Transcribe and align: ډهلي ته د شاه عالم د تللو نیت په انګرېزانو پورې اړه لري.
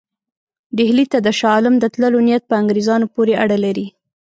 ډهلي 0.77 1.05
ته 1.11 1.17
د 1.25 1.27
شاه 1.39 1.51
عالم 1.55 1.75
د 1.79 1.85
تللو 1.93 2.19
نیت 2.27 2.43
په 2.47 2.53
انګرېزانو 2.61 3.05
پورې 3.15 3.33
اړه 3.43 3.57
لري. 3.65 3.87